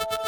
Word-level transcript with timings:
you 0.00 0.16